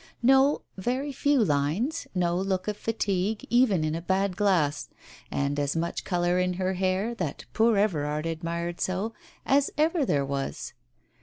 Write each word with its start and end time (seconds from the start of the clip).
No, 0.23 0.63
very 0.77 1.11
few 1.11 1.43
lines, 1.45 2.07
no 2.15 2.35
look 2.35 2.67
of 2.67 2.75
fatigue, 2.75 3.45
even 3.51 3.83
in 3.83 3.93
a 3.93 4.01
bad 4.01 4.35
glass! 4.35 4.89
And 5.29 5.59
as 5.59 5.75
much 5.75 6.03
colour 6.05 6.39
in 6.39 6.53
her 6.53 6.73
hair, 6.73 7.13
that 7.13 7.45
poor 7.53 7.77
Everard 7.77 8.25
admired 8.25 8.81
so, 8.81 9.13
as 9.45 9.69
ever 9.77 10.03
there 10.03 10.25
was 10.25 10.73